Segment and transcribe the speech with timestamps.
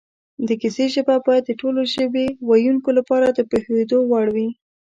[0.47, 4.49] د کیسې ژبه باید د ټولو ژبې ویونکو لپاره د پوهېدو وړ وي